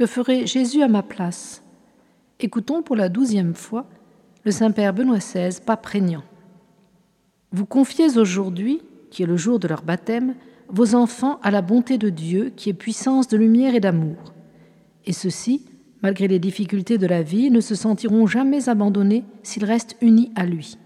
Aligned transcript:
que 0.00 0.06
ferait 0.06 0.46
Jésus 0.46 0.80
à 0.80 0.88
ma 0.88 1.02
place? 1.02 1.62
Écoutons 2.38 2.80
pour 2.80 2.96
la 2.96 3.10
douzième 3.10 3.52
fois 3.52 3.84
le 4.44 4.50
Saint-Père 4.50 4.94
Benoît 4.94 5.18
XVI, 5.18 5.60
pas 5.60 5.76
prégnant. 5.76 6.22
Vous 7.52 7.66
confiez 7.66 8.16
aujourd'hui, 8.16 8.80
qui 9.10 9.22
est 9.22 9.26
le 9.26 9.36
jour 9.36 9.58
de 9.58 9.68
leur 9.68 9.82
baptême, 9.82 10.36
vos 10.70 10.94
enfants 10.94 11.38
à 11.42 11.50
la 11.50 11.60
bonté 11.60 11.98
de 11.98 12.08
Dieu, 12.08 12.50
qui 12.56 12.70
est 12.70 12.72
puissance 12.72 13.28
de 13.28 13.36
lumière 13.36 13.74
et 13.74 13.80
d'amour. 13.80 14.16
Et 15.04 15.12
ceux-ci, 15.12 15.66
malgré 16.00 16.28
les 16.28 16.38
difficultés 16.38 16.96
de 16.96 17.06
la 17.06 17.22
vie, 17.22 17.50
ne 17.50 17.60
se 17.60 17.74
sentiront 17.74 18.26
jamais 18.26 18.70
abandonnés 18.70 19.24
s'ils 19.42 19.66
restent 19.66 19.98
unis 20.00 20.32
à 20.34 20.46
lui. 20.46 20.78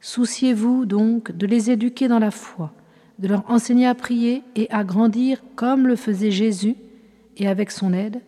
Souciez-vous 0.00 0.86
donc 0.86 1.32
de 1.32 1.46
les 1.46 1.70
éduquer 1.70 2.08
dans 2.08 2.18
la 2.18 2.30
foi, 2.30 2.72
de 3.18 3.28
leur 3.28 3.44
enseigner 3.50 3.86
à 3.86 3.94
prier 3.94 4.42
et 4.56 4.70
à 4.70 4.84
grandir 4.84 5.42
comme 5.54 5.86
le 5.86 5.96
faisait 5.96 6.30
Jésus, 6.30 6.76
et 7.36 7.48
avec 7.48 7.70
son 7.70 7.92
aide, 7.92 8.20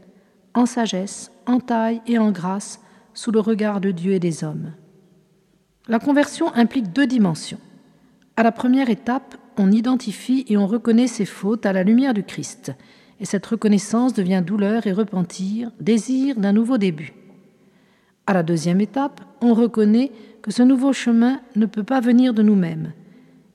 en 0.55 0.67
sagesse, 0.67 1.31
en 1.47 1.61
taille 1.61 2.01
et 2.07 2.19
en 2.19 2.31
grâce, 2.31 2.81
sous 3.13 3.31
le 3.31 3.41
regard 3.41 3.81
de 3.81 3.91
Dieu 3.91 4.13
et 4.13 4.21
des 4.21 4.45
hommes. 4.45 4.73
La 5.87 5.99
conversion 5.99 6.53
implique 6.55 6.93
deux 6.93 7.07
dimensions. 7.07 7.61
À 8.37 8.43
la 8.43 8.53
première 8.53 8.91
étape, 8.91 9.37
on 9.57 9.71
identifie 9.71 10.45
et 10.49 10.57
on 10.57 10.67
reconnaît 10.67 11.07
ses 11.07 11.27
fautes 11.27 11.67
à 11.67 11.73
la 11.73 11.85
lumière 11.85 12.15
du 12.15 12.25
Christ, 12.25 12.73
et 13.21 13.25
cette 13.25 13.47
reconnaissance 13.47 14.13
devient 14.13 14.43
douleur 14.45 14.87
et 14.87 14.93
repentir, 14.93 15.71
désir 15.81 16.37
d'un 16.37 16.53
nouveau 16.53 16.79
début. 16.79 17.13
À 18.27 18.33
la 18.33 18.43
deuxième 18.43 18.81
étape, 18.81 19.21
on 19.41 19.55
reconnaît 19.55 20.11
que 20.43 20.51
ce 20.51 20.63
nouveau 20.63 20.93
chemin 20.93 21.41
ne 21.57 21.67
peut 21.67 21.85
pas 21.85 22.01
venir 22.01 22.35
de 22.35 22.43
nous-mêmes. 22.43 22.93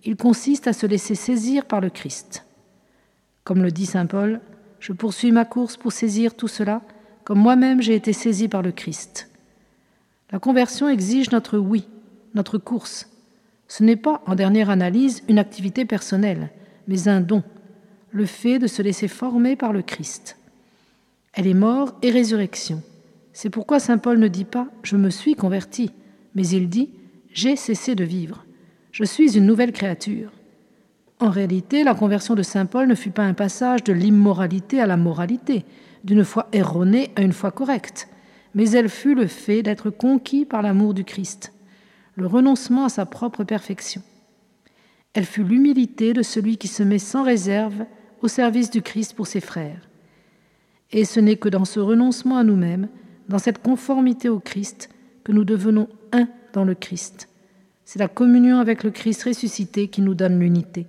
Il 0.03 0.15
consiste 0.15 0.67
à 0.67 0.73
se 0.73 0.85
laisser 0.85 1.15
saisir 1.15 1.65
par 1.65 1.81
le 1.81 1.89
Christ. 1.89 2.45
Comme 3.43 3.63
le 3.63 3.71
dit 3.71 3.85
Saint 3.85 4.05
Paul, 4.05 4.39
je 4.79 4.93
poursuis 4.93 5.31
ma 5.31 5.45
course 5.45 5.77
pour 5.77 5.91
saisir 5.91 6.35
tout 6.35 6.47
cela, 6.47 6.81
comme 7.23 7.39
moi-même 7.39 7.81
j'ai 7.81 7.95
été 7.95 8.13
saisi 8.13 8.47
par 8.47 8.61
le 8.61 8.71
Christ. 8.71 9.29
La 10.31 10.39
conversion 10.39 10.89
exige 10.89 11.31
notre 11.31 11.57
oui, 11.57 11.87
notre 12.35 12.57
course. 12.57 13.09
Ce 13.67 13.83
n'est 13.83 13.95
pas, 13.95 14.23
en 14.25 14.35
dernière 14.35 14.69
analyse, 14.69 15.23
une 15.27 15.39
activité 15.39 15.85
personnelle, 15.85 16.49
mais 16.87 17.07
un 17.07 17.21
don, 17.21 17.43
le 18.11 18.25
fait 18.25 18.59
de 18.59 18.67
se 18.67 18.81
laisser 18.81 19.07
former 19.07 19.55
par 19.55 19.73
le 19.73 19.81
Christ. 19.81 20.37
Elle 21.33 21.47
est 21.47 21.53
mort 21.53 21.95
et 22.01 22.09
résurrection. 22.09 22.81
C'est 23.33 23.49
pourquoi 23.49 23.79
Saint 23.79 23.99
Paul 23.99 24.19
ne 24.19 24.27
dit 24.27 24.45
pas⁇ 24.45 24.63
Je 24.83 24.97
me 24.97 25.09
suis 25.09 25.35
converti⁇ 25.35 25.85
mais 26.35 26.47
il 26.47 26.69
dit⁇ 26.69 26.85
J'ai 27.31 27.55
cessé 27.55 27.95
de 27.95 28.03
vivre, 28.03 28.45
je 28.91 29.03
suis 29.03 29.37
une 29.37 29.45
nouvelle 29.45 29.71
créature. 29.71 30.31
En 31.19 31.29
réalité, 31.29 31.83
la 31.83 31.95
conversion 31.95 32.33
de 32.33 32.43
Saint 32.43 32.65
Paul 32.65 32.87
ne 32.87 32.95
fut 32.95 33.11
pas 33.11 33.23
un 33.23 33.33
passage 33.33 33.83
de 33.83 33.91
l'immoralité 33.91 34.79
à 34.79 34.87
la 34.87 34.95
moralité, 34.95 35.65
d'une 36.05 36.23
foi 36.23 36.47
erronée 36.53 37.11
à 37.17 37.21
une 37.21 37.33
foi 37.33 37.51
correcte, 37.51 38.07
mais 38.55 38.71
elle 38.71 38.87
fut 38.87 39.15
le 39.15 39.27
fait 39.27 39.61
d'être 39.61 39.89
conquis 39.89 40.45
par 40.45 40.61
l'amour 40.61 40.93
du 40.93 41.03
Christ, 41.03 41.53
le 42.15 42.25
renoncement 42.25 42.85
à 42.85 42.89
sa 42.89 43.05
propre 43.05 43.43
perfection. 43.43 44.01
Elle 45.13 45.25
fut 45.25 45.43
l'humilité 45.43 46.13
de 46.13 46.21
celui 46.21 46.57
qui 46.57 46.69
se 46.69 46.83
met 46.83 46.99
sans 46.99 47.23
réserve 47.23 47.85
au 48.21 48.29
service 48.29 48.69
du 48.69 48.81
Christ 48.81 49.13
pour 49.13 49.27
ses 49.27 49.41
frères. 49.41 49.89
Et 50.91 51.03
ce 51.03 51.19
n'est 51.19 51.35
que 51.35 51.49
dans 51.49 51.65
ce 51.65 51.81
renoncement 51.81 52.37
à 52.37 52.43
nous-mêmes, 52.43 52.87
dans 53.27 53.39
cette 53.39 53.61
conformité 53.61 54.29
au 54.29 54.39
Christ, 54.39 54.89
que 55.25 55.33
nous 55.33 55.43
devenons 55.43 55.89
un 56.13 56.27
dans 56.53 56.63
le 56.63 56.75
Christ. 56.75 57.27
C'est 57.83 57.99
la 57.99 58.07
communion 58.07 58.59
avec 58.59 58.83
le 58.83 58.91
Christ 58.91 59.23
ressuscité 59.23 59.89
qui 59.89 60.01
nous 60.01 60.13
donne 60.13 60.39
l'unité. 60.39 60.87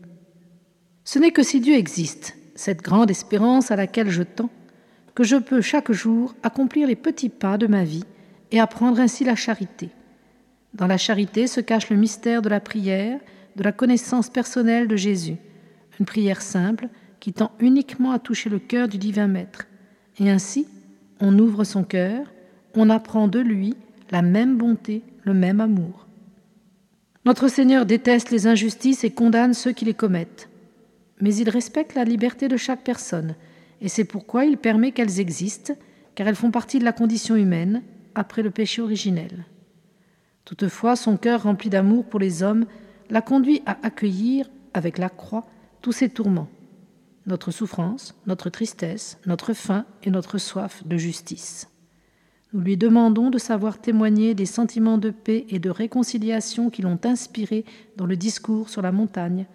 Ce 1.04 1.18
n'est 1.18 1.30
que 1.30 1.42
si 1.42 1.60
Dieu 1.60 1.74
existe, 1.74 2.36
cette 2.54 2.82
grande 2.82 3.10
espérance 3.10 3.70
à 3.70 3.76
laquelle 3.76 4.10
je 4.10 4.22
tends, 4.22 4.50
que 5.14 5.24
je 5.24 5.36
peux 5.36 5.60
chaque 5.60 5.92
jour 5.92 6.34
accomplir 6.42 6.86
les 6.86 6.96
petits 6.96 7.28
pas 7.28 7.58
de 7.58 7.66
ma 7.66 7.84
vie 7.84 8.04
et 8.50 8.60
apprendre 8.60 9.00
ainsi 9.00 9.24
la 9.24 9.36
charité. 9.36 9.90
Dans 10.74 10.86
la 10.86 10.98
charité 10.98 11.46
se 11.46 11.60
cache 11.60 11.90
le 11.90 11.96
mystère 11.96 12.42
de 12.42 12.48
la 12.48 12.60
prière, 12.60 13.18
de 13.56 13.62
la 13.62 13.72
connaissance 13.72 14.28
personnelle 14.28 14.88
de 14.88 14.96
Jésus, 14.96 15.36
une 15.98 16.06
prière 16.06 16.42
simple 16.42 16.88
qui 17.18 17.32
tend 17.32 17.52
uniquement 17.60 18.12
à 18.12 18.18
toucher 18.18 18.48
le 18.48 18.58
cœur 18.58 18.88
du 18.88 18.98
divin 18.98 19.26
Maître. 19.26 19.66
Et 20.18 20.30
ainsi, 20.30 20.66
on 21.20 21.38
ouvre 21.38 21.64
son 21.64 21.82
cœur, 21.82 22.26
on 22.74 22.90
apprend 22.90 23.28
de 23.28 23.40
lui 23.40 23.74
la 24.10 24.22
même 24.22 24.56
bonté, 24.56 25.02
le 25.24 25.34
même 25.34 25.60
amour. 25.60 26.06
Notre 27.24 27.48
Seigneur 27.48 27.84
déteste 27.84 28.30
les 28.30 28.46
injustices 28.46 29.04
et 29.04 29.10
condamne 29.10 29.54
ceux 29.54 29.72
qui 29.72 29.84
les 29.84 29.94
commettent, 29.94 30.48
mais 31.20 31.34
il 31.34 31.48
respecte 31.48 31.94
la 31.94 32.04
liberté 32.04 32.48
de 32.48 32.56
chaque 32.56 32.84
personne, 32.84 33.34
et 33.80 33.88
c'est 33.88 34.04
pourquoi 34.04 34.44
il 34.44 34.56
permet 34.56 34.92
qu'elles 34.92 35.20
existent, 35.20 35.74
car 36.14 36.28
elles 36.28 36.36
font 36.36 36.50
partie 36.50 36.78
de 36.78 36.84
la 36.84 36.92
condition 36.92 37.36
humaine 37.36 37.82
après 38.14 38.42
le 38.42 38.50
péché 38.50 38.82
originel. 38.82 39.44
Toutefois, 40.44 40.96
son 40.96 41.16
cœur 41.16 41.44
rempli 41.44 41.70
d'amour 41.70 42.04
pour 42.04 42.20
les 42.20 42.42
hommes 42.42 42.66
l'a 43.08 43.22
conduit 43.22 43.62
à 43.66 43.78
accueillir, 43.82 44.46
avec 44.74 44.98
la 44.98 45.08
croix, 45.08 45.46
tous 45.82 45.92
ces 45.92 46.08
tourments, 46.08 46.48
notre 47.26 47.50
souffrance, 47.50 48.14
notre 48.26 48.50
tristesse, 48.50 49.18
notre 49.26 49.52
faim 49.52 49.84
et 50.02 50.10
notre 50.10 50.38
soif 50.38 50.86
de 50.86 50.96
justice. 50.96 51.68
Nous 52.52 52.60
lui 52.60 52.76
demandons 52.76 53.30
de 53.30 53.38
savoir 53.38 53.80
témoigner 53.80 54.34
des 54.34 54.46
sentiments 54.46 54.98
de 54.98 55.10
paix 55.10 55.46
et 55.48 55.60
de 55.60 55.70
réconciliation 55.70 56.68
qui 56.68 56.82
l'ont 56.82 56.98
inspiré 57.04 57.64
dans 57.96 58.06
le 58.06 58.16
discours 58.16 58.68
sur 58.68 58.82
la 58.82 58.90
montagne 58.90 59.46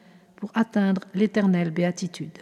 pour 0.46 0.52
atteindre 0.54 1.02
l'éternelle 1.16 1.72
béatitude. 1.72 2.38